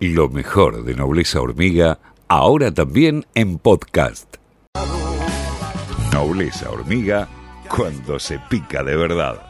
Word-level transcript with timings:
Lo 0.00 0.28
mejor 0.28 0.84
de 0.84 0.94
Nobleza 0.94 1.40
Hormiga, 1.40 1.98
ahora 2.28 2.72
también 2.72 3.26
en 3.34 3.58
podcast. 3.58 4.36
Nobleza 6.12 6.70
Hormiga, 6.70 7.26
cuando 7.68 8.20
se 8.20 8.38
pica 8.48 8.84
de 8.84 8.96
verdad. 8.96 9.47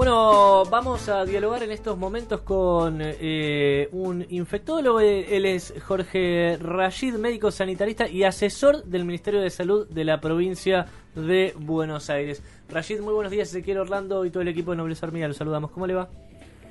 Bueno, 0.00 0.64
vamos 0.70 1.10
a 1.10 1.26
dialogar 1.26 1.62
en 1.62 1.72
estos 1.72 1.98
momentos 1.98 2.40
con 2.40 3.02
eh, 3.02 3.86
un 3.92 4.24
infectólogo. 4.30 4.98
Él 4.98 5.44
es 5.44 5.74
Jorge 5.86 6.56
Rashid, 6.58 7.16
médico 7.16 7.50
sanitarista 7.50 8.08
y 8.08 8.24
asesor 8.24 8.82
del 8.84 9.04
Ministerio 9.04 9.42
de 9.42 9.50
Salud 9.50 9.86
de 9.90 10.04
la 10.06 10.18
provincia 10.18 10.86
de 11.14 11.52
Buenos 11.58 12.08
Aires. 12.08 12.42
Rashid, 12.70 13.00
muy 13.00 13.12
buenos 13.12 13.30
días, 13.30 13.50
Ezequiel 13.50 13.76
Orlando 13.76 14.24
y 14.24 14.30
todo 14.30 14.40
el 14.40 14.48
equipo 14.48 14.70
de 14.70 14.78
Nobleza 14.78 15.04
Hormiga. 15.04 15.28
Lo 15.28 15.34
saludamos. 15.34 15.70
¿Cómo 15.70 15.86
le 15.86 15.92
va? 15.92 16.08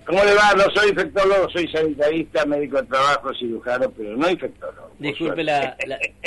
¿Cómo 0.07 0.23
le 0.23 0.34
va? 0.34 0.52
No 0.57 0.63
soy 0.73 0.90
infectólogo, 0.90 1.48
soy 1.52 1.68
sanitarista, 1.68 2.43
médico 2.48 2.77
de 2.77 2.88
trabajo, 2.88 3.30
cirujano, 3.35 3.91
pero 3.91 4.18
no 4.18 4.27
infectólogo. 4.27 4.90
Disculpe, 4.98 5.43
la, 5.43 5.77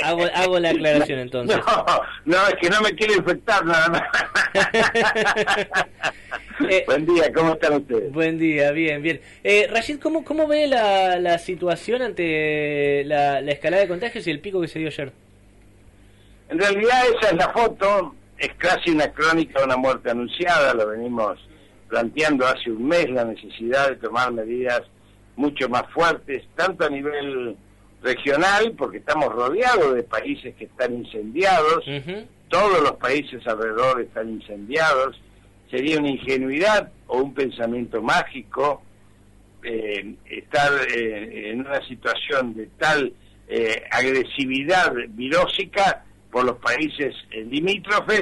hago, 0.01 0.23
hago, 0.33 0.57
la 0.57 0.69
aclaración 0.69 1.19
entonces. 1.27 1.57
No, 1.67 1.85
no, 2.23 2.47
es 2.47 2.55
que 2.61 2.69
no 2.69 2.79
me 2.79 2.93
quiero 2.93 3.15
infectar 3.15 3.65
nada 3.65 3.89
más. 3.89 4.03
Eh, 6.69 6.83
buen 6.85 7.05
día, 7.05 7.31
¿cómo 7.33 7.53
están 7.53 7.73
ustedes? 7.73 8.11
Buen 8.11 8.37
día, 8.37 8.71
bien, 8.71 9.01
bien. 9.01 9.19
Eh, 9.43 9.67
Rashid, 9.69 9.99
¿cómo, 9.99 10.23
¿cómo 10.23 10.47
ve 10.47 10.67
la, 10.67 11.19
la 11.19 11.37
situación 11.37 12.01
ante 12.01 13.03
la, 13.05 13.41
la 13.41 13.51
escalada 13.51 13.81
de 13.83 13.89
contagios 13.89 14.25
y 14.27 14.31
el 14.31 14.39
pico 14.39 14.61
que 14.61 14.67
se 14.67 14.79
dio 14.79 14.87
ayer? 14.87 15.11
En 16.49 16.59
realidad 16.59 17.01
esa 17.17 17.31
es 17.31 17.37
la 17.37 17.49
foto, 17.49 18.15
es 18.37 18.53
casi 18.55 18.91
una 18.91 19.11
crónica 19.11 19.59
de 19.59 19.65
una 19.65 19.77
muerte 19.77 20.11
anunciada, 20.11 20.73
lo 20.73 20.87
venimos 20.87 21.39
planteando 21.89 22.45
hace 22.45 22.71
un 22.71 22.87
mes 22.87 23.09
la 23.09 23.25
necesidad 23.25 23.89
de 23.89 23.95
tomar 23.97 24.31
medidas 24.31 24.81
mucho 25.35 25.67
más 25.69 25.83
fuertes, 25.93 26.43
tanto 26.55 26.85
a 26.85 26.89
nivel 26.89 27.55
regional, 28.01 28.73
porque 28.77 28.97
estamos 28.97 29.33
rodeados 29.33 29.95
de 29.95 30.03
países 30.03 30.55
que 30.55 30.65
están 30.65 30.93
incendiados, 30.93 31.85
todos 32.49 32.81
los 32.81 32.93
países 32.93 33.45
alrededor 33.47 34.01
están 34.01 34.29
incendiados, 34.29 35.19
sería 35.73 35.97
una 35.97 36.09
ingenuidad 36.09 36.91
o 37.07 37.17
un 37.17 37.33
pensamiento 37.33 37.99
mágico 37.99 38.83
eh, 39.63 40.13
estar 40.29 40.71
eh, 40.95 41.49
en 41.49 41.61
una 41.61 41.83
situación 41.87 42.53
de 42.53 42.67
tal 42.77 43.11
eh, 43.47 43.83
agresividad 43.89 44.93
virósica 45.09 46.05
por 46.31 46.45
los 46.45 46.57
países 46.57 47.15
limítrofes 47.31 48.21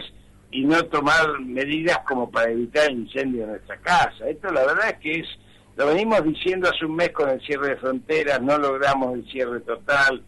y 0.50 0.64
no 0.64 0.82
tomar 0.86 1.42
medidas 1.42 2.00
como 2.08 2.32
para 2.32 2.52
evitar 2.52 2.90
incendio 2.90 3.44
en 3.44 3.50
nuestra 3.50 3.76
casa. 3.78 4.30
Esto 4.30 4.50
la 4.50 4.66
verdad 4.66 4.92
es 4.92 4.98
que 5.00 5.20
es, 5.20 5.28
lo 5.76 5.88
venimos 5.88 6.24
diciendo 6.24 6.70
hace 6.70 6.86
un 6.86 6.96
mes 6.96 7.10
con 7.10 7.30
el 7.30 7.42
cierre 7.42 7.70
de 7.70 7.78
fronteras, 7.78 8.42
no 8.42 8.58
logramos 8.58 9.14
el 9.16 9.30
cierre 9.30 9.60
total, 9.60 10.24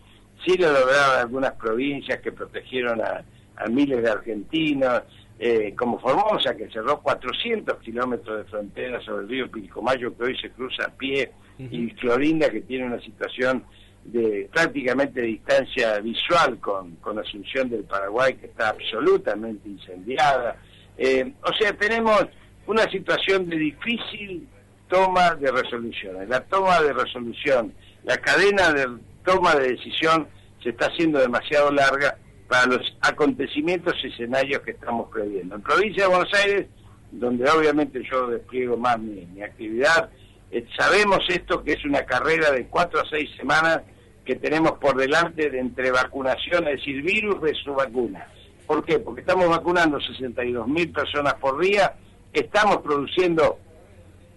sí 0.45 0.57
lo 0.57 0.73
lograron 0.73 1.19
algunas 1.21 1.53
provincias 1.53 2.19
que 2.19 2.33
protegieron 2.33 2.99
a, 3.01 3.23
miles 3.69 4.03
de 4.03 4.09
argentinos, 4.09 5.03
eh, 5.39 5.73
como 5.75 5.99
Formosa, 5.99 6.55
que 6.55 6.69
cerró 6.69 7.01
400 7.01 7.79
kilómetros 7.79 8.37
de 8.37 8.43
frontera 8.45 9.01
sobre 9.01 9.23
el 9.23 9.29
río 9.29 9.51
Pilcomayo, 9.51 10.15
que 10.15 10.23
hoy 10.23 10.37
se 10.37 10.51
cruza 10.51 10.85
a 10.85 10.89
pie, 10.89 11.31
y 11.59 11.91
Florinda, 11.91 12.49
que 12.49 12.61
tiene 12.61 12.85
una 12.85 12.99
situación 12.99 13.63
de 14.05 14.49
prácticamente 14.51 15.21
distancia 15.21 15.99
visual 15.99 16.59
con, 16.59 16.95
con 16.95 17.19
Asunción 17.19 17.69
del 17.69 17.83
Paraguay, 17.83 18.35
que 18.35 18.47
está 18.47 18.69
absolutamente 18.69 19.69
incendiada. 19.69 20.57
Eh, 20.97 21.31
o 21.41 21.53
sea, 21.53 21.73
tenemos 21.73 22.25
una 22.67 22.89
situación 22.89 23.49
de 23.49 23.57
difícil 23.57 24.47
toma 24.89 25.35
de 25.35 25.51
resoluciones. 25.51 26.27
La 26.29 26.41
toma 26.41 26.81
de 26.81 26.93
resolución, 26.93 27.73
la 28.03 28.17
cadena 28.17 28.71
de 28.73 28.87
toma 29.23 29.55
de 29.55 29.69
decisión 29.69 30.27
se 30.61 30.69
está 30.69 30.87
haciendo 30.87 31.19
demasiado 31.19 31.71
larga 31.71 32.17
para 32.47 32.65
los 32.67 32.97
acontecimientos 33.01 33.93
y 34.03 34.07
escenarios 34.07 34.61
que 34.61 34.71
estamos 34.71 35.09
previendo. 35.11 35.55
En 35.55 35.61
provincia 35.61 36.03
de 36.03 36.09
Buenos 36.09 36.33
Aires, 36.33 36.67
donde 37.11 37.49
obviamente 37.49 38.01
yo 38.09 38.27
despliego 38.27 38.77
más 38.77 38.99
mi, 38.99 39.41
actividad, 39.41 40.09
eh, 40.51 40.65
sabemos 40.77 41.19
esto 41.29 41.63
que 41.63 41.73
es 41.73 41.85
una 41.85 42.05
carrera 42.05 42.51
de 42.51 42.67
cuatro 42.67 42.99
a 42.99 43.09
seis 43.09 43.29
semanas 43.37 43.81
que 44.25 44.35
tenemos 44.35 44.73
por 44.73 44.95
delante 44.95 45.49
de 45.49 45.59
entre 45.59 45.91
vacunación, 45.91 46.67
es 46.67 46.77
decir, 46.77 47.01
virus 47.01 47.37
su 47.63 47.73
vacuna. 47.73 48.27
¿Por 48.65 48.83
qué? 48.85 48.99
Porque 48.99 49.21
estamos 49.21 49.49
vacunando 49.49 49.99
62 49.99 50.67
mil 50.67 50.91
personas 50.91 51.33
por 51.35 51.59
día, 51.59 51.95
estamos 52.31 52.77
produciendo 52.77 53.59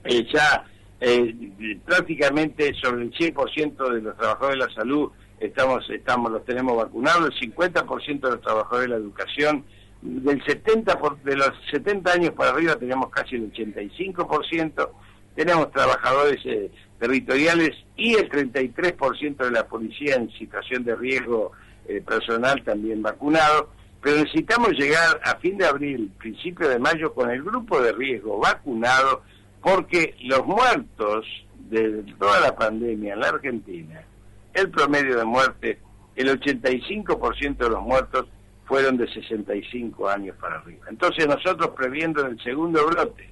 eh, 0.04 0.26
ya 0.32 0.64
eh, 1.00 1.78
prácticamente 1.84 2.74
sobre 2.74 3.04
el 3.04 3.12
100% 3.12 3.92
de 3.92 4.00
los 4.00 4.16
trabajadores 4.16 4.58
de 4.58 4.66
la 4.66 4.74
salud 4.74 5.10
estamos 5.40 5.88
estamos 5.90 6.32
los 6.32 6.44
tenemos 6.44 6.76
vacunados, 6.76 7.34
el 7.40 7.52
50% 7.52 8.20
de 8.20 8.30
los 8.30 8.40
trabajadores 8.40 8.88
de 8.88 8.88
la 8.88 8.96
educación, 8.96 9.64
del 10.02 10.42
70 10.44 10.98
por, 10.98 11.22
de 11.22 11.36
los 11.36 11.50
70 11.70 12.12
años 12.12 12.30
para 12.32 12.50
arriba 12.50 12.76
tenemos 12.76 13.10
casi 13.10 13.36
el 13.36 13.52
85%, 13.52 14.88
tenemos 15.34 15.70
trabajadores 15.70 16.38
eh, 16.44 16.70
territoriales 16.98 17.72
y 17.96 18.14
el 18.14 18.28
33% 18.28 19.36
de 19.36 19.50
la 19.50 19.66
policía 19.66 20.16
en 20.16 20.30
situación 20.32 20.84
de 20.84 20.96
riesgo 20.96 21.52
eh, 21.88 22.00
personal 22.00 22.62
también 22.64 23.02
vacunado, 23.02 23.70
pero 24.00 24.16
necesitamos 24.18 24.70
llegar 24.72 25.20
a 25.24 25.36
fin 25.36 25.58
de 25.58 25.66
abril, 25.66 26.10
principio 26.18 26.68
de 26.68 26.78
mayo, 26.78 27.12
con 27.12 27.30
el 27.30 27.42
grupo 27.42 27.80
de 27.80 27.92
riesgo 27.92 28.38
vacunado, 28.38 29.22
porque 29.62 30.14
los 30.22 30.46
muertos 30.46 31.26
de 31.70 32.04
toda 32.18 32.40
la 32.40 32.54
pandemia 32.54 33.14
en 33.14 33.20
la 33.20 33.28
Argentina, 33.28 34.04
el 34.56 34.70
promedio 34.70 35.16
de 35.16 35.24
muerte, 35.24 35.78
el 36.16 36.40
85% 36.40 37.56
de 37.56 37.68
los 37.68 37.82
muertos 37.82 38.26
fueron 38.64 38.96
de 38.96 39.06
65 39.12 40.08
años 40.08 40.36
para 40.40 40.56
arriba. 40.56 40.86
Entonces 40.88 41.26
nosotros 41.26 41.70
previendo 41.76 42.26
el 42.26 42.42
segundo 42.42 42.84
brote, 42.86 43.28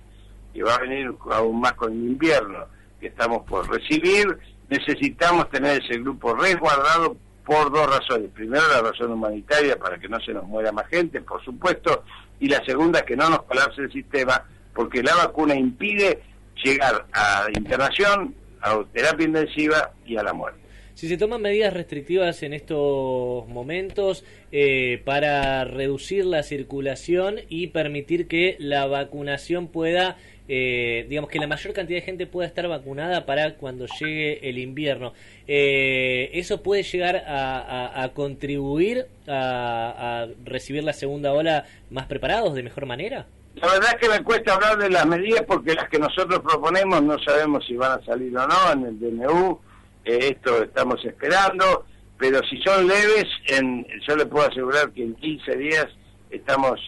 que 0.52 0.62
va 0.62 0.76
a 0.76 0.80
venir 0.80 1.12
aún 1.30 1.60
más 1.60 1.72
con 1.72 1.92
el 1.92 1.98
invierno, 1.98 2.66
que 3.00 3.08
estamos 3.08 3.42
por 3.44 3.68
recibir, 3.68 4.38
necesitamos 4.68 5.50
tener 5.50 5.82
ese 5.82 5.98
grupo 5.98 6.34
resguardado 6.34 7.16
por 7.44 7.72
dos 7.72 7.86
razones. 7.86 8.30
Primero, 8.32 8.62
la 8.68 8.82
razón 8.82 9.12
humanitaria, 9.12 9.78
para 9.78 9.98
que 9.98 10.08
no 10.08 10.20
se 10.20 10.32
nos 10.32 10.44
muera 10.44 10.72
más 10.72 10.86
gente, 10.88 11.20
por 11.20 11.42
supuesto, 11.44 12.04
y 12.38 12.48
la 12.48 12.64
segunda, 12.64 13.02
que 13.02 13.16
no 13.16 13.28
nos 13.28 13.42
colapse 13.42 13.82
el 13.82 13.92
sistema, 13.92 14.44
porque 14.74 15.02
la 15.02 15.14
vacuna 15.16 15.54
impide 15.54 16.22
llegar 16.62 17.06
a 17.12 17.46
internación, 17.54 18.34
a 18.60 18.82
terapia 18.92 19.26
intensiva 19.26 19.92
y 20.06 20.16
a 20.16 20.22
la 20.22 20.32
muerte. 20.32 20.63
Si 20.94 21.08
se 21.08 21.16
toman 21.16 21.42
medidas 21.42 21.72
restrictivas 21.72 22.42
en 22.42 22.52
estos 22.52 23.46
momentos 23.48 24.24
eh, 24.52 25.02
para 25.04 25.64
reducir 25.64 26.24
la 26.24 26.42
circulación 26.42 27.40
y 27.48 27.68
permitir 27.68 28.28
que 28.28 28.56
la 28.58 28.86
vacunación 28.86 29.68
pueda 29.68 30.16
eh, 30.46 31.06
digamos 31.08 31.30
que 31.30 31.38
la 31.38 31.46
mayor 31.46 31.72
cantidad 31.72 31.98
de 31.98 32.04
gente 32.04 32.26
pueda 32.26 32.46
estar 32.46 32.68
vacunada 32.68 33.24
para 33.24 33.54
cuando 33.54 33.86
llegue 33.86 34.48
el 34.48 34.58
invierno. 34.58 35.14
Eh, 35.46 36.30
¿Eso 36.34 36.62
puede 36.62 36.82
llegar 36.82 37.24
a, 37.26 38.10
contribuir 38.14 39.06
a, 39.26 40.26
recibir 40.44 40.84
la 40.84 40.92
segunda 40.92 41.32
ola 41.32 41.64
más 41.90 42.06
preparados, 42.06 42.54
de 42.54 42.62
mejor 42.62 42.86
manera? 42.86 43.26
La 43.54 43.72
verdad 43.72 43.90
es 43.94 44.00
que 44.00 44.08
me 44.08 44.22
cuesta 44.24 44.54
hablar 44.54 44.76
de 44.76 44.90
las 44.90 45.06
medidas 45.06 45.42
porque 45.46 45.74
las 45.74 45.88
que 45.88 45.98
nosotros 45.98 46.40
proponemos 46.40 47.02
no 47.02 47.18
sabemos 47.20 47.64
si 47.66 47.76
van 47.76 48.00
a 48.00 48.04
salir 48.04 48.36
o 48.36 48.46
no 48.46 48.72
en 48.72 48.84
el 48.86 48.98
DNU, 48.98 49.60
esto 50.04 50.62
estamos 50.62 51.04
esperando, 51.04 51.86
pero 52.18 52.40
si 52.48 52.60
son 52.62 52.86
leves, 52.86 53.26
en, 53.48 53.86
yo 54.06 54.16
le 54.16 54.26
puedo 54.26 54.48
asegurar 54.48 54.90
que 54.92 55.02
en 55.02 55.14
15 55.14 55.56
días 55.56 55.86
estamos 56.30 56.80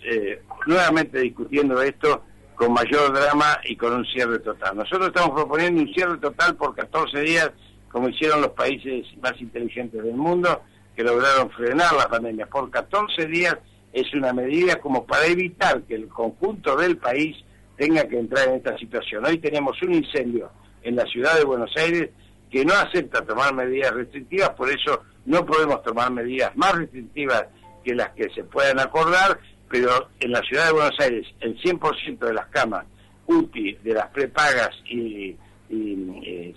nuevamente 0.67 1.21
discutiendo 1.21 1.81
esto 1.83 2.23
con 2.57 2.73
mayor 2.73 3.13
drama 3.13 3.61
y 3.65 3.77
con 3.77 3.93
un 3.93 4.05
cierre 4.07 4.39
total. 4.41 4.77
Nosotros 4.77 5.09
estamos 5.09 5.31
proponiendo 5.31 5.83
un 5.83 5.93
cierre 5.93 6.17
total 6.19 6.57
por 6.57 6.75
14 6.75 7.21
días, 7.21 7.51
como 7.91 8.09
hicieron 8.09 8.41
los 8.41 8.51
países 8.53 9.07
más 9.23 9.41
inteligentes 9.41 10.03
del 10.03 10.15
mundo, 10.15 10.63
que 10.97 11.05
lograron 11.05 11.51
frenar 11.51 11.93
la 11.95 12.09
pandemia. 12.09 12.47
Por 12.47 12.71
14 12.71 13.27
días 13.27 13.57
es 13.93 14.13
una 14.15 14.33
medida 14.33 14.77
como 14.77 15.07
para 15.07 15.27
evitar 15.27 15.83
que 15.83 15.95
el 15.95 16.09
conjunto 16.09 16.77
del 16.77 16.97
país 16.97 17.37
tenga 17.77 18.09
que 18.09 18.19
entrar 18.19 18.49
en 18.49 18.55
esta 18.55 18.77
situación. 18.79 19.25
Hoy 19.27 19.39
tenemos 19.39 19.81
un 19.83 19.95
incendio 19.95 20.51
en 20.83 20.97
la 20.97 21.05
ciudad 21.05 21.37
de 21.37 21.45
Buenos 21.45 21.71
Aires 21.77 22.11
que 22.51 22.65
no 22.65 22.75
acepta 22.75 23.25
tomar 23.25 23.55
medidas 23.55 23.93
restrictivas, 23.93 24.51
por 24.51 24.71
eso 24.71 25.03
no 25.25 25.45
podemos 25.45 25.83
tomar 25.83 26.11
medidas 26.13 26.57
más 26.57 26.75
restrictivas 26.75 27.47
que 27.85 27.95
las 27.95 28.11
que 28.11 28.29
se 28.31 28.45
puedan 28.45 28.81
acordar 28.81 29.39
pero 29.69 30.09
en 30.21 30.33
la 30.33 30.41
ciudad 30.43 30.67
de 30.67 30.73
Buenos 30.73 31.01
Aires 31.01 31.27
el 31.41 31.59
100% 31.61 32.19
de 32.19 32.35
las 32.35 32.47
camas 32.47 32.87
UTI 33.27 33.79
de 33.83 33.95
las 33.95 34.09
prepagas 34.11 34.71
y, 34.89 35.37
y 35.69 36.23
eh, 36.25 36.55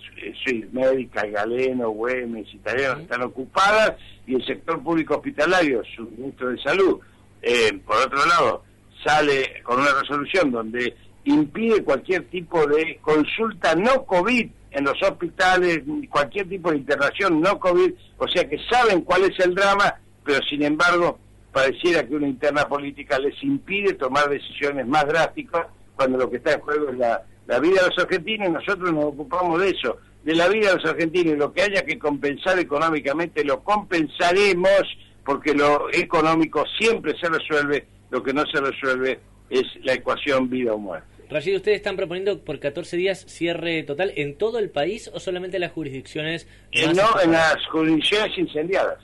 Médica, 0.72 1.26
Galeno, 1.26 1.90
Güemes, 1.90 2.54
Italiano 2.54 3.02
están 3.02 3.24
ocupadas 3.24 3.96
y 4.28 4.36
el 4.36 4.46
sector 4.46 4.82
público 4.84 5.16
hospitalario, 5.16 5.82
su 5.96 6.04
ministro 6.04 6.50
de 6.50 6.62
Salud, 6.62 7.00
eh, 7.42 7.80
por 7.84 7.98
otro 7.98 8.24
lado, 8.28 8.64
sale 9.04 9.64
con 9.64 9.80
una 9.80 9.92
resolución 10.00 10.52
donde 10.52 10.96
impide 11.24 11.84
cualquier 11.84 12.30
tipo 12.30 12.68
de 12.68 13.00
consulta 13.02 13.74
no 13.74 14.06
COVID 14.06 14.48
en 14.72 14.84
los 14.84 15.02
hospitales, 15.02 15.82
cualquier 16.10 16.48
tipo 16.48 16.72
de 16.72 16.78
internación 16.78 17.42
no 17.42 17.60
COVID, 17.60 17.92
o 18.18 18.28
sea 18.28 18.48
que 18.48 18.58
saben 18.70 19.02
cuál 19.02 19.24
es 19.24 19.40
el 19.44 19.56
drama, 19.56 19.96
pero 20.24 20.40
sin 20.50 20.64
embargo 20.64 21.20
pareciera 21.52 22.08
que 22.08 22.16
una 22.16 22.28
interna 22.28 22.68
política 22.68 23.18
les 23.18 23.42
impide 23.44 23.94
tomar 23.94 24.30
decisiones 24.30 24.86
más 24.88 25.06
drásticas 25.08 25.68
cuando 25.96 26.18
lo 26.18 26.30
que 26.30 26.38
está 26.38 26.54
en 26.54 26.62
juego 26.62 26.90
es 26.90 26.98
la, 26.98 27.24
la 27.48 27.60
vida 27.60 27.82
de 27.82 27.90
los 27.90 27.98
argentinos 27.98 28.48
y 28.48 28.52
nosotros 28.52 28.94
nos 28.94 29.06
ocupamos 29.06 29.60
de 29.60 29.70
eso, 29.70 29.98
de 30.24 30.36
la 30.36 30.48
vida 30.48 30.70
de 30.70 30.76
los 30.76 30.86
argentinos 30.86 31.34
y 31.34 31.38
lo 31.38 31.52
que 31.52 31.64
haya 31.64 31.84
que 31.84 31.98
compensar 31.98 32.60
económicamente 32.60 33.44
lo 33.44 33.64
compensaremos 33.64 34.84
porque 35.26 35.54
lo 35.54 35.92
económico 35.92 36.64
siempre 36.80 37.16
se 37.20 37.28
resuelve, 37.28 37.88
lo 38.12 38.22
que 38.24 38.34
no 38.34 38.46
se 38.46 38.62
resuelve 38.62 39.20
es 39.50 39.64
la 39.84 39.94
ecuación 39.94 40.50
vida 40.50 40.74
o 40.74 40.78
muerte. 40.78 41.09
Rashid, 41.30 41.58
¿ustedes 41.58 41.78
están 41.78 41.96
proponiendo 41.96 42.40
por 42.40 42.60
14 42.60 42.98
días 42.98 43.26
cierre 43.28 43.84
total 43.84 44.14
en 44.16 44.36
todo 44.36 44.58
el 44.60 44.70
país 44.70 45.10
o 45.14 45.20
solamente 45.20 45.58
en 45.58 45.62
las 45.62 45.72
jurisdicciones? 45.72 46.48
Eh, 46.72 46.92
no, 46.94 47.22
en 47.22 47.32
las 47.32 47.58
jurisdicciones 47.68 48.38
incendiadas. 48.38 48.98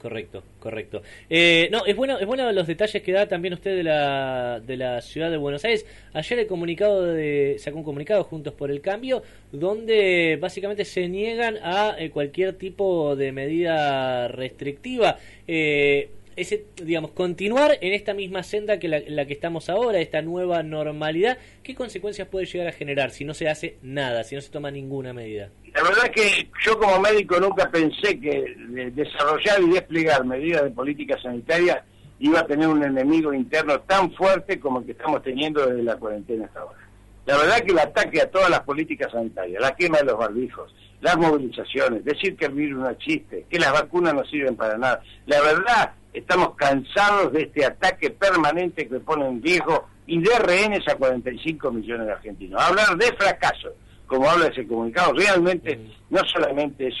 Correcto, 0.00 0.44
correcto. 0.60 1.02
Eh, 1.28 1.68
no, 1.72 1.84
es 1.84 1.96
bueno, 1.96 2.18
es 2.18 2.26
bueno 2.26 2.50
los 2.52 2.68
detalles 2.68 3.02
que 3.02 3.10
da 3.10 3.26
también 3.26 3.54
usted 3.54 3.76
de 3.76 3.82
la, 3.82 4.60
de 4.60 4.76
la 4.76 5.00
ciudad 5.00 5.28
de 5.28 5.36
Buenos 5.36 5.64
Aires. 5.64 5.84
Ayer 6.12 6.38
el 6.38 6.46
comunicado 6.46 7.04
de, 7.04 7.56
sacó 7.58 7.78
un 7.78 7.84
comunicado 7.84 8.22
Juntos 8.22 8.54
por 8.54 8.70
el 8.70 8.80
Cambio, 8.80 9.22
donde 9.50 10.38
básicamente 10.40 10.84
se 10.84 11.08
niegan 11.08 11.58
a 11.62 11.96
eh, 11.98 12.10
cualquier 12.10 12.52
tipo 12.54 13.16
de 13.16 13.32
medida 13.32 14.28
restrictiva. 14.28 15.18
Eh, 15.48 16.10
ese, 16.38 16.66
digamos, 16.76 17.10
continuar 17.10 17.78
en 17.80 17.92
esta 17.92 18.14
misma 18.14 18.44
senda 18.44 18.78
que 18.78 18.88
la, 18.88 19.26
que 19.26 19.32
estamos 19.32 19.68
ahora, 19.68 19.98
esta 19.98 20.22
nueva 20.22 20.62
normalidad, 20.62 21.38
¿qué 21.64 21.74
consecuencias 21.74 22.28
puede 22.28 22.46
llegar 22.46 22.68
a 22.68 22.72
generar 22.72 23.10
si 23.10 23.24
no 23.24 23.34
se 23.34 23.48
hace 23.48 23.78
nada, 23.82 24.22
si 24.22 24.36
no 24.36 24.40
se 24.40 24.50
toma 24.50 24.70
ninguna 24.70 25.12
medida? 25.12 25.50
La 25.74 25.82
verdad 25.82 26.04
es 26.04 26.10
que 26.10 26.48
yo 26.64 26.78
como 26.78 27.00
médico 27.00 27.40
nunca 27.40 27.68
pensé 27.70 28.18
que 28.20 28.54
desarrollar 28.92 29.60
y 29.62 29.70
desplegar 29.70 30.24
medidas 30.24 30.62
de 30.62 30.70
política 30.70 31.20
sanitaria 31.20 31.84
iba 32.20 32.40
a 32.40 32.46
tener 32.46 32.68
un 32.68 32.84
enemigo 32.84 33.34
interno 33.34 33.80
tan 33.80 34.12
fuerte 34.12 34.60
como 34.60 34.80
el 34.80 34.86
que 34.86 34.92
estamos 34.92 35.22
teniendo 35.22 35.66
desde 35.66 35.82
la 35.82 35.96
cuarentena 35.96 36.46
hasta 36.46 36.60
ahora. 36.60 36.78
La 37.26 37.36
verdad 37.36 37.58
que 37.58 37.72
el 37.72 37.78
ataque 37.78 38.22
a 38.22 38.30
todas 38.30 38.48
las 38.48 38.60
políticas 38.60 39.12
sanitarias, 39.12 39.60
la 39.60 39.74
quema 39.74 39.98
de 39.98 40.04
los 40.04 40.18
barbijos, 40.18 40.74
las 41.00 41.16
movilizaciones, 41.16 42.04
decir 42.04 42.36
que 42.36 42.46
el 42.46 42.52
virus 42.52 42.80
no 42.80 42.88
existe, 42.88 43.44
que 43.50 43.58
las 43.58 43.72
vacunas 43.72 44.14
no 44.14 44.24
sirven 44.24 44.56
para 44.56 44.78
nada, 44.78 45.02
la 45.26 45.40
verdad 45.42 45.92
estamos 46.12 46.54
cansados 46.56 47.32
de 47.32 47.42
este 47.42 47.64
ataque 47.64 48.10
permanente 48.10 48.88
que 48.88 49.00
pone 49.00 49.26
en 49.26 49.42
riesgo 49.42 49.88
y 50.06 50.20
de 50.20 50.38
rehenes 50.38 50.86
a 50.88 50.96
45 50.96 51.70
millones 51.70 52.06
de 52.06 52.12
argentinos. 52.12 52.62
Hablar 52.62 52.96
de 52.96 53.12
fracaso, 53.14 53.74
como 54.06 54.28
habla 54.28 54.46
ese 54.46 54.66
comunicado, 54.66 55.12
realmente 55.12 55.78
no 56.10 56.20
solamente 56.24 56.88
es 56.88 56.96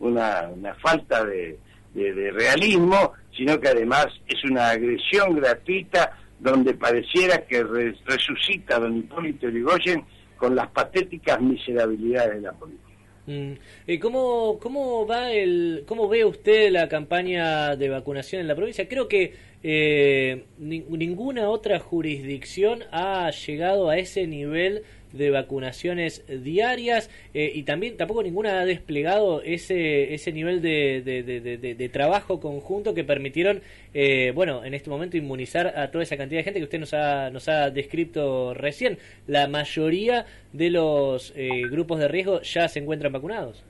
una, 0.00 0.50
falta 0.80 1.24
de, 1.24 1.58
realismo, 1.94 3.12
sino 3.36 3.58
que 3.60 3.68
además 3.68 4.06
es 4.26 4.42
una 4.44 4.70
agresión 4.70 5.34
gratuita 5.36 6.16
donde 6.38 6.74
pareciera 6.74 7.44
que 7.46 7.62
resucita 7.64 8.78
don 8.78 8.96
Hipólito 8.96 9.48
Yrigoyen 9.48 10.04
con 10.36 10.54
las 10.54 10.68
patéticas 10.68 11.40
miserabilidades 11.40 12.36
de 12.36 12.40
la 12.42 12.52
política. 12.52 12.87
Mm. 13.28 13.98
¿Cómo, 14.00 14.58
¿Cómo 14.58 15.06
va 15.06 15.30
el, 15.30 15.84
cómo 15.86 16.08
ve 16.08 16.24
usted 16.24 16.70
la 16.70 16.88
campaña 16.88 17.76
de 17.76 17.90
vacunación 17.90 18.40
en 18.40 18.48
la 18.48 18.56
provincia? 18.56 18.88
Creo 18.88 19.06
que 19.06 19.34
eh, 19.62 20.46
ninguna 20.58 21.50
otra 21.50 21.78
jurisdicción 21.78 22.84
ha 22.90 23.30
llegado 23.30 23.90
a 23.90 23.98
ese 23.98 24.26
nivel 24.26 24.82
de 25.12 25.30
vacunaciones 25.30 26.24
diarias 26.42 27.10
eh, 27.34 27.50
y 27.54 27.62
también 27.62 27.96
tampoco 27.96 28.22
ninguna 28.22 28.60
ha 28.60 28.64
desplegado 28.64 29.42
ese 29.42 30.14
ese 30.14 30.32
nivel 30.32 30.60
de, 30.60 31.02
de, 31.02 31.88
trabajo 31.88 32.40
conjunto 32.40 32.94
que 32.94 33.04
permitieron 33.04 33.62
eh, 33.94 34.32
bueno 34.34 34.64
en 34.64 34.74
este 34.74 34.90
momento 34.90 35.16
inmunizar 35.16 35.78
a 35.78 35.90
toda 35.90 36.04
esa 36.04 36.16
cantidad 36.16 36.40
de 36.40 36.44
gente 36.44 36.60
que 36.60 36.64
usted 36.64 36.80
nos 36.80 36.94
ha 36.94 37.30
nos 37.30 37.48
ha 37.48 37.70
descrito 37.70 38.54
recién. 38.54 38.98
La 39.26 39.48
mayoría 39.48 40.26
de 40.52 40.70
los 40.70 41.32
eh, 41.36 41.62
grupos 41.70 41.98
de 41.98 42.08
riesgo 42.08 42.42
ya 42.42 42.68
se 42.68 42.78
encuentran 42.78 43.12
vacunados. 43.12 43.62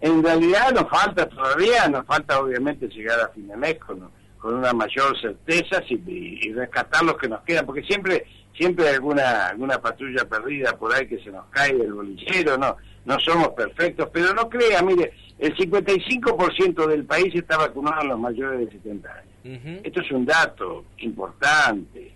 En 0.00 0.22
realidad 0.22 0.72
nos 0.72 0.88
falta 0.88 1.28
todavía 1.28 1.88
nos 1.88 2.06
falta 2.06 2.40
obviamente 2.40 2.88
llegar 2.88 3.20
a 3.20 3.28
fin 3.28 3.48
de 3.48 3.56
mes 3.56 3.76
con, 3.78 4.10
con 4.40 4.54
una 4.54 4.72
mayor 4.72 5.20
certeza 5.20 5.82
y, 5.88 6.48
y 6.48 6.52
rescatar 6.52 7.04
los 7.04 7.16
que 7.16 7.28
nos 7.28 7.42
quedan 7.42 7.66
porque 7.66 7.82
siempre 7.82 8.26
siempre 8.60 8.88
hay 8.88 8.94
alguna, 8.94 9.48
alguna 9.48 9.80
patrulla 9.80 10.24
perdida 10.28 10.76
por 10.76 10.94
ahí 10.94 11.06
que 11.06 11.18
se 11.18 11.30
nos 11.30 11.46
cae 11.46 11.74
del 11.74 11.94
bolillero, 11.94 12.58
no, 12.58 12.76
no 13.06 13.18
somos 13.20 13.48
perfectos, 13.50 14.08
pero 14.12 14.34
no 14.34 14.48
crea, 14.48 14.82
mire, 14.82 15.12
el 15.38 15.56
55% 15.56 16.86
del 16.86 17.04
país 17.04 17.34
está 17.34 17.56
vacunado 17.56 18.02
en 18.02 18.08
los 18.08 18.18
mayores 18.18 18.60
de 18.60 18.72
70 18.72 19.10
años. 19.10 19.80
Esto 19.82 20.02
es 20.02 20.10
un 20.10 20.26
dato 20.26 20.84
importante. 20.98 22.12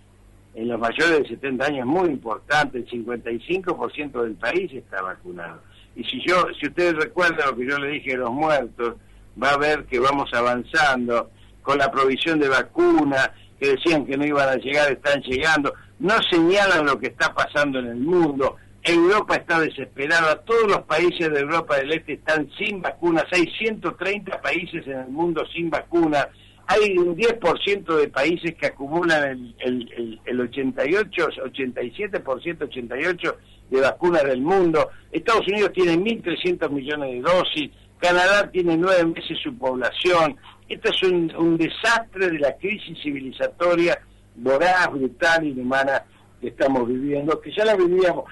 En 0.53 0.67
los 0.67 0.79
mayores 0.79 1.23
de 1.23 1.29
70 1.29 1.65
años 1.65 1.79
es 1.79 1.85
muy 1.85 2.09
importante, 2.09 2.77
el 2.77 2.87
55% 2.87 4.21
del 4.21 4.35
país 4.35 4.71
está 4.71 5.01
vacunado. 5.01 5.61
Y 5.95 6.03
si 6.03 6.21
yo, 6.25 6.45
si 6.59 6.67
ustedes 6.67 6.93
recuerdan 6.93 7.49
lo 7.49 7.57
que 7.57 7.67
yo 7.67 7.77
le 7.79 7.89
dije 7.89 8.11
de 8.11 8.17
los 8.17 8.31
muertos, 8.31 8.95
va 9.41 9.49
a 9.49 9.57
ver 9.57 9.85
que 9.85 9.99
vamos 9.99 10.31
avanzando 10.33 11.31
con 11.65 11.79
la 11.79 11.91
provisión 11.91 12.39
de 12.39 12.47
vacunas, 12.47 13.31
que 13.59 13.69
decían 13.69 14.05
que 14.05 14.15
no 14.15 14.25
iban 14.25 14.47
a 14.47 14.55
llegar, 14.55 14.91
están 14.91 15.21
llegando. 15.21 15.73
No 15.99 16.13
señalan 16.29 16.85
lo 16.85 16.99
que 16.99 17.07
está 17.07 17.33
pasando 17.33 17.79
en 17.79 17.87
el 17.87 17.97
mundo. 17.97 18.57
Europa 18.83 19.35
está 19.35 19.59
desesperada, 19.59 20.41
todos 20.41 20.67
los 20.67 20.83
países 20.83 21.31
de 21.31 21.39
Europa 21.39 21.77
del 21.77 21.91
Este 21.93 22.13
están 22.13 22.47
sin 22.55 22.83
vacunas, 22.83 23.25
hay 23.31 23.51
130 23.57 24.39
países 24.41 24.85
en 24.85 24.99
el 24.99 25.07
mundo 25.07 25.43
sin 25.51 25.71
vacunas, 25.71 26.27
hay 26.67 26.95
un 26.95 27.17
10% 27.17 27.95
de 27.95 28.07
países 28.09 28.53
que 28.53 28.67
acumulan 28.67 29.55
el, 29.59 29.89
el, 29.97 30.21
el 30.23 30.39
88, 30.39 31.29
87%, 31.45 32.61
88 32.61 33.37
de 33.71 33.81
vacunas 33.81 34.23
del 34.23 34.41
mundo, 34.41 34.91
Estados 35.11 35.47
Unidos 35.47 35.73
tiene 35.73 35.97
1.300 35.97 36.69
millones 36.69 37.11
de 37.11 37.21
dosis, 37.21 37.71
Canadá 37.99 38.51
tiene 38.51 38.77
nueve 38.77 39.03
meses 39.05 39.37
su 39.41 39.57
población, 39.57 40.35
esto 40.67 40.89
es 40.89 41.03
un, 41.03 41.35
un 41.35 41.57
desastre 41.57 42.29
de 42.29 42.39
la 42.39 42.55
crisis 42.57 42.97
civilizatoria 43.01 43.99
voraz, 44.35 44.91
brutal, 44.91 45.45
inhumana 45.45 46.03
que 46.41 46.47
estamos 46.49 46.87
viviendo, 46.87 47.39
que 47.39 47.51
ya 47.51 47.65
la 47.65 47.75
vivíamos 47.75 48.25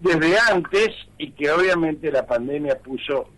desde 0.00 0.38
antes 0.38 0.90
y 1.18 1.30
que 1.30 1.50
obviamente 1.50 2.10
la 2.10 2.26
pandemia 2.26 2.78
puso 2.78 3.28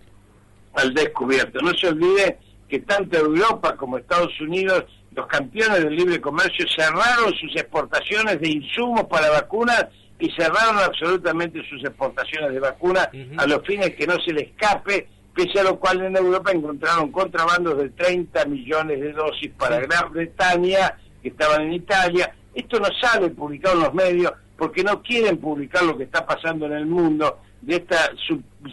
al 0.75 0.95
descubierto. 0.95 1.61
No 1.61 1.73
se 1.75 1.89
olvide 1.89 2.39
que 2.69 2.81
tanto 2.81 3.19
Europa 3.19 3.77
como 3.77 3.99
Estados 3.99 4.39
Unidos, 4.41 4.85
los 5.15 5.27
campeones 5.27 5.85
del 5.85 5.97
libre 5.97 6.21
comercio, 6.21 6.67
cerraron 6.77 7.33
sus 7.35 7.55
exportaciones 7.57 8.41
de 8.41 8.49
insumos 8.49 9.05
para 9.05 9.31
vacunas 9.31 9.87
y 10.19 10.31
cerraron 10.31 10.79
absolutamente 10.79 11.62
sus 11.69 11.83
exportaciones 11.85 12.53
de 12.53 12.61
vacunas 12.61 13.09
a 13.37 13.47
los 13.47 13.65
fines 13.65 13.95
que 13.95 14.07
no 14.07 14.19
se 14.21 14.33
le 14.33 14.43
escape, 14.43 15.09
pese 15.38 15.61
a 15.61 15.62
lo 15.62 15.78
cual 15.78 16.04
en 16.04 16.16
Europa 16.16 16.50
encontraron 16.50 17.12
contrabandos 17.12 17.78
de 17.78 17.90
30 17.90 18.45
millones 18.47 19.00
de 19.00 19.12
dosis 19.12 19.52
para 19.57 19.78
Gran 19.78 20.11
Bretaña 20.11 20.99
que 21.23 21.28
estaban 21.28 21.62
en 21.62 21.75
Italia. 21.75 22.35
Esto 22.52 22.80
no 22.80 22.88
sale 23.00 23.30
publicado 23.30 23.76
en 23.76 23.83
los 23.85 23.95
medios 23.95 24.33
porque 24.57 24.83
no 24.83 25.00
quieren 25.00 25.37
publicar 25.37 25.85
lo 25.85 25.97
que 25.97 26.02
está 26.02 26.26
pasando 26.26 26.66
en 26.66 26.73
el 26.73 26.87
mundo 26.87 27.38
de 27.61 27.76
esta 27.76 28.11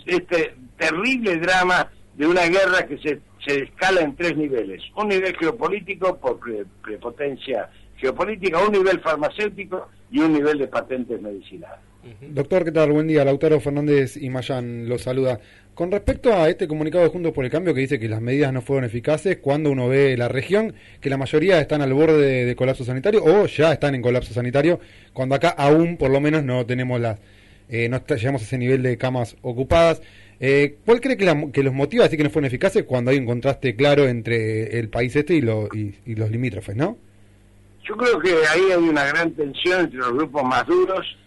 este 0.08 0.56
terrible 0.76 1.38
drama 1.38 1.88
de 2.16 2.26
una 2.26 2.48
guerra 2.48 2.88
que 2.88 2.98
se, 2.98 3.22
se 3.46 3.66
escala 3.66 4.02
en 4.02 4.16
tres 4.16 4.36
niveles. 4.36 4.82
Un 4.96 5.10
nivel 5.10 5.38
geopolítico 5.38 6.18
por 6.18 6.40
prepotencia 6.82 7.70
geopolítica, 7.98 8.58
un 8.66 8.72
nivel 8.72 9.02
farmacéutico 9.02 9.90
y 10.10 10.20
un 10.20 10.34
nivel 10.34 10.58
de 10.58 10.68
patentes 10.68 11.22
medicinales. 11.22 11.85
Doctor, 12.22 12.66
¿qué 12.66 12.72
tal? 12.72 12.92
Buen 12.92 13.08
día. 13.08 13.26
Lautaro 13.26 13.60
Fernández 13.60 14.16
y 14.16 14.30
Mayán 14.30 14.88
lo 14.88 15.00
saluda. 15.00 15.40
Con 15.74 15.92
respecto 15.92 16.32
a 16.32 16.48
este 16.50 16.68
comunicado 16.68 17.04
de 17.04 17.10
Juntos 17.10 17.34
por 17.34 17.46
el 17.46 17.52
Cambio 17.52 17.74
que 17.74 17.82
dice 17.82 18.00
que 18.00 18.08
las 18.08 18.22
medidas 18.22 18.54
no 18.54 18.62
fueron 18.62 18.86
eficaces, 18.86 19.38
cuando 19.38 19.72
uno 19.72 19.88
ve 19.88 20.16
la 20.16 20.28
región, 20.28 20.76
que 21.02 21.10
la 21.10 21.18
mayoría 21.18 21.60
están 21.60 21.82
al 21.82 21.94
borde 21.94 22.46
de, 22.46 22.56
colapso 22.56 22.86
sanitario 22.86 23.24
o 23.24 23.48
ya 23.48 23.74
están 23.74 23.96
en 23.96 24.04
colapso 24.04 24.36
sanitario, 24.36 24.80
cuando 25.14 25.34
acá 25.34 25.50
aún 25.50 25.98
por 25.98 26.12
lo 26.12 26.22
menos 26.22 26.44
no 26.44 26.64
tenemos 26.68 27.02
las, 27.02 27.20
eh, 27.70 27.90
no 27.90 28.06
llegamos 28.06 28.44
a 28.44 28.46
ese 28.46 28.60
nivel 28.60 28.84
de 28.84 28.98
camas 28.98 29.36
ocupadas. 29.42 30.02
Eh, 30.40 30.78
¿Cuál 30.86 31.02
cree 31.02 31.18
que, 31.18 31.50
que, 31.52 31.64
los 31.64 31.74
motiva 31.74 32.04
a 32.04 32.08
decir 32.08 32.18
que 32.18 32.24
no 32.24 32.30
fueron 32.30 32.46
eficaces 32.46 32.84
cuando 32.84 33.10
hay 33.10 33.18
un 33.18 33.26
contraste 33.26 33.76
claro 33.76 34.08
entre 34.08 34.78
el 34.78 34.90
país 34.90 35.16
este 35.16 35.34
y, 35.34 35.40
y 35.40 36.16
los 36.16 36.30
limítrofes, 36.30 36.76
no? 36.76 36.98
Yo 37.84 37.98
creo 37.98 38.20
que 38.20 38.30
ahí 38.30 38.72
hay 38.72 38.90
una 38.90 39.06
gran 39.06 39.32
tensión 39.32 39.86
entre 39.86 40.00
los 40.00 40.14
grupos 40.14 40.44
más 40.44 40.66
duros 40.68 41.18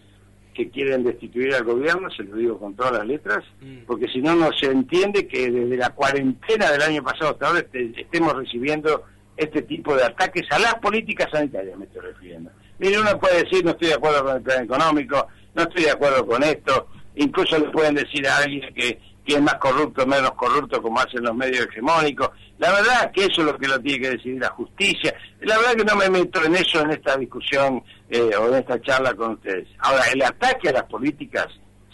que 0.59 0.69
quieren 0.69 1.05
destituir 1.05 1.55
al 1.55 1.63
gobierno, 1.63 2.09
se 2.11 2.21
lo 2.23 2.35
digo 2.35 2.59
con 2.59 2.75
todas 2.75 2.91
las 2.91 3.07
letras, 3.07 3.45
mm. 3.61 3.85
porque 3.87 4.09
si 4.09 4.19
no, 4.19 4.35
no 4.35 4.51
se 4.51 4.65
entiende 4.65 5.25
que 5.25 5.49
desde 5.49 5.77
la 5.77 5.91
cuarentena 5.91 6.69
del 6.69 6.81
año 6.81 7.01
pasado 7.01 7.31
hasta 7.31 7.47
ahora 7.47 7.59
este, 7.59 7.93
estemos 7.95 8.33
recibiendo 8.35 9.05
este 9.37 9.61
tipo 9.61 9.95
de 9.95 10.03
ataques 10.03 10.45
a 10.51 10.59
las 10.59 10.75
políticas 10.75 11.29
sanitarias, 11.31 11.77
me 11.77 11.85
estoy 11.85 12.01
refiriendo. 12.01 12.51
Mire, 12.77 12.99
uno 12.99 13.17
puede 13.17 13.45
decir, 13.45 13.63
no 13.63 13.71
estoy 13.71 13.87
de 13.87 13.93
acuerdo 13.93 14.25
con 14.25 14.35
el 14.35 14.41
plan 14.41 14.63
económico, 14.65 15.27
no 15.55 15.63
estoy 15.63 15.83
de 15.83 15.91
acuerdo 15.91 16.25
con 16.27 16.43
esto, 16.43 16.87
incluso 17.15 17.57
le 17.57 17.69
pueden 17.69 17.95
decir 17.95 18.27
a 18.27 18.39
alguien 18.39 18.73
que, 18.73 18.99
que 19.29 19.35
es 19.35 19.41
más 19.43 19.55
corrupto 19.55 20.07
menos 20.07 20.31
corrupto, 20.31 20.81
como 20.81 20.99
hacen 20.99 21.23
los 21.23 21.35
medios 21.35 21.67
hegemónicos. 21.67 22.31
La 22.57 22.71
verdad 22.71 23.11
que 23.11 23.25
eso 23.25 23.41
es 23.41 23.45
lo 23.45 23.57
que 23.59 23.67
lo 23.67 23.79
tiene 23.79 24.01
que 24.01 24.09
decidir 24.09 24.41
la 24.41 24.49
justicia. 24.49 25.13
La 25.41 25.55
verdad 25.55 25.73
que 25.73 25.85
no 25.85 25.95
me 25.95 26.09
meto 26.09 26.43
en 26.43 26.55
eso 26.55 26.81
en 26.81 26.89
esta 26.89 27.15
discusión 27.15 27.83
eh, 28.09 28.31
o 28.35 28.47
en 28.47 28.55
esta 28.55 28.81
charla 28.81 29.13
con 29.13 29.33
ustedes. 29.33 29.67
Ahora, 29.77 30.01
el 30.11 30.23
ataque 30.23 30.69
a 30.69 30.71
las 30.71 30.83
políticas 30.85 31.45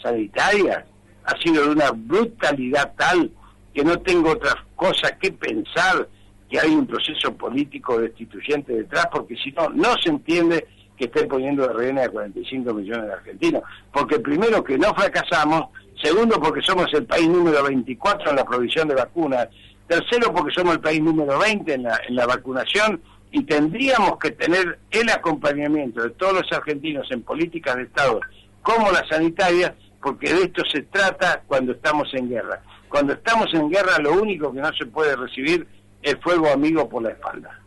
sanitarias 0.02 0.82
ha 1.26 1.38
sido 1.42 1.64
de 1.64 1.70
una 1.72 1.90
brutalidad 1.90 2.94
tal 2.96 3.30
que 3.74 3.84
no 3.84 3.98
tengo 3.98 4.30
otra 4.30 4.54
cosa 4.74 5.18
que 5.18 5.30
pensar 5.32 6.08
que 6.48 6.58
hay 6.58 6.70
un 6.70 6.86
proceso 6.86 7.36
político 7.36 8.00
destituyente 8.00 8.72
detrás, 8.72 9.08
porque 9.12 9.36
si 9.36 9.50
no, 9.50 9.68
no 9.68 9.92
se 10.02 10.08
entiende 10.08 10.66
que 10.96 11.04
estén 11.04 11.28
poniendo 11.28 11.66
de 11.66 11.74
rehén 11.74 11.98
a 11.98 12.08
45 12.08 12.74
millones 12.74 13.06
de 13.06 13.12
argentinos. 13.12 13.62
Porque 13.92 14.18
primero 14.18 14.62
que 14.64 14.78
no 14.78 14.94
fracasamos, 14.94 15.66
segundo 16.02 16.40
porque 16.40 16.62
somos 16.62 16.86
el 16.94 17.04
país 17.04 17.28
número 17.28 17.62
24 17.64 18.30
en 18.30 18.36
la 18.36 18.44
provisión 18.44 18.88
de 18.88 18.94
vacunas, 18.94 19.48
tercero 19.86 20.32
porque 20.32 20.52
somos 20.54 20.74
el 20.74 20.80
país 20.80 21.00
número 21.00 21.38
20 21.38 21.74
en 21.74 21.82
la, 21.84 22.00
en 22.08 22.16
la 22.16 22.26
vacunación 22.26 23.00
y 23.30 23.42
tendríamos 23.42 24.18
que 24.18 24.30
tener 24.30 24.78
el 24.90 25.10
acompañamiento 25.10 26.02
de 26.02 26.10
todos 26.10 26.32
los 26.32 26.52
argentinos 26.52 27.06
en 27.10 27.22
políticas 27.22 27.76
de 27.76 27.82
Estado 27.82 28.20
como 28.62 28.90
las 28.90 29.08
sanitarias, 29.08 29.72
porque 30.02 30.32
de 30.32 30.42
esto 30.42 30.62
se 30.72 30.82
trata 30.82 31.42
cuando 31.46 31.72
estamos 31.72 32.12
en 32.14 32.28
guerra. 32.28 32.60
Cuando 32.88 33.12
estamos 33.12 33.52
en 33.54 33.70
guerra 33.70 33.98
lo 33.98 34.14
único 34.14 34.52
que 34.52 34.60
no 34.60 34.72
se 34.72 34.86
puede 34.86 35.14
recibir 35.16 35.66
es 36.02 36.16
fuego 36.20 36.48
amigo 36.50 36.88
por 36.88 37.02
la 37.02 37.10
espalda. 37.10 37.60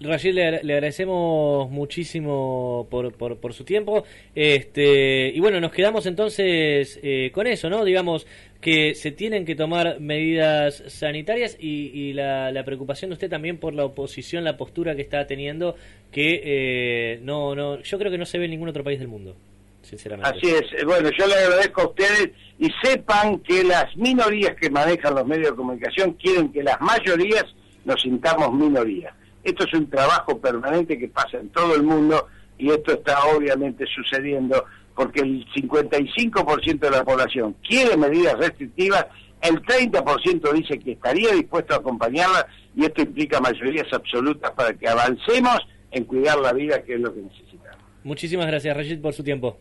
Rayid, 0.00 0.34
le, 0.34 0.74
agradecemos 0.74 1.70
muchísimo 1.70 2.86
por, 2.90 3.12
por, 3.14 3.54
su 3.54 3.64
tiempo. 3.64 4.04
Este, 4.34 5.28
y 5.34 5.40
bueno, 5.40 5.58
nos 5.60 5.72
quedamos 5.72 6.06
entonces 6.06 7.00
eh, 7.02 7.30
con 7.32 7.46
eso, 7.46 7.70
¿no? 7.70 7.84
Digamos 7.84 8.26
que 8.60 8.94
se 8.94 9.10
tienen 9.10 9.44
que 9.46 9.54
tomar 9.54 10.00
medidas 10.00 10.82
sanitarias 10.88 11.56
y, 11.58 12.12
la, 12.12 12.62
preocupación 12.64 13.10
de 13.10 13.14
usted 13.14 13.30
también 13.30 13.58
por 13.58 13.74
la 13.74 13.84
oposición, 13.84 14.44
la 14.44 14.56
postura 14.56 14.94
que 14.94 15.02
está 15.02 15.26
teniendo, 15.26 15.76
que 16.10 16.42
eh, 16.44 17.20
no, 17.22 17.54
no, 17.54 17.80
yo 17.80 17.98
creo 17.98 18.10
que 18.10 18.18
no 18.18 18.26
se 18.26 18.38
ve 18.38 18.46
en 18.46 18.50
ningún 18.50 18.68
otro 18.68 18.84
país 18.84 18.98
del 18.98 19.08
mundo. 19.08 19.34
Sinceramente. 19.82 20.36
Así 20.36 20.52
es. 20.52 20.84
Bueno, 20.84 21.10
yo 21.16 21.26
le 21.28 21.34
agradezco 21.34 21.82
a 21.82 21.86
ustedes 21.86 22.30
y 22.58 22.68
sepan 22.82 23.38
que 23.38 23.62
las 23.62 23.96
minorías 23.96 24.56
que 24.56 24.68
manejan 24.68 25.14
los 25.14 25.24
medios 25.24 25.50
de 25.50 25.56
comunicación 25.56 26.14
quieren 26.14 26.52
que 26.52 26.64
las 26.64 26.80
mayorías 26.80 27.44
nos 27.84 28.02
sintamos 28.02 28.52
minorías 28.52 29.14
esto 29.46 29.64
es 29.64 29.74
un 29.74 29.88
trabajo 29.88 30.38
permanente 30.38 30.98
que 30.98 31.08
pasa 31.08 31.38
en 31.38 31.48
todo 31.50 31.74
el 31.74 31.82
mundo 31.82 32.26
y 32.58 32.70
esto 32.70 32.92
está 32.92 33.24
obviamente 33.26 33.84
sucediendo 33.86 34.64
porque 34.94 35.20
el 35.20 35.46
55% 35.54 36.78
de 36.78 36.90
la 36.90 37.04
población 37.04 37.54
quiere 37.66 37.96
medidas 37.96 38.36
restrictivas, 38.38 39.06
el 39.42 39.62
30% 39.62 40.52
dice 40.52 40.78
que 40.78 40.92
estaría 40.92 41.32
dispuesto 41.32 41.74
a 41.74 41.76
acompañarlas 41.76 42.46
y 42.74 42.84
esto 42.84 43.02
implica 43.02 43.40
mayorías 43.40 43.86
absolutas 43.92 44.50
para 44.52 44.72
que 44.72 44.88
avancemos 44.88 45.58
en 45.90 46.04
cuidar 46.04 46.38
la 46.38 46.52
vida, 46.52 46.82
que 46.82 46.94
es 46.94 47.00
lo 47.00 47.14
que 47.14 47.20
necesitamos. 47.20 47.78
Muchísimas 48.04 48.46
gracias, 48.46 48.76
Rashid, 48.76 49.00
por 49.00 49.12
su 49.12 49.22
tiempo. 49.22 49.58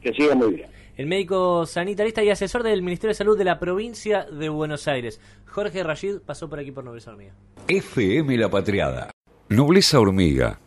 Que 0.00 0.12
siga 0.12 0.34
muy 0.34 0.54
bien. 0.54 0.68
El 0.96 1.06
médico 1.06 1.66
sanitarista 1.66 2.22
y 2.22 2.30
asesor 2.30 2.62
del 2.62 2.82
Ministerio 2.82 3.10
de 3.10 3.14
Salud 3.14 3.36
de 3.36 3.44
la 3.44 3.58
provincia 3.58 4.24
de 4.24 4.48
Buenos 4.48 4.86
Aires, 4.86 5.20
Jorge 5.46 5.82
Rashid, 5.82 6.18
pasó 6.24 6.48
por 6.48 6.60
aquí 6.60 6.70
por 6.70 6.84
Nobleza 6.84 7.10
Hormiga. 7.10 7.32
FM 7.66 8.36
La 8.36 8.50
Patriada. 8.50 9.13
Nobleza 9.48 10.00
Hormiga 10.00 10.58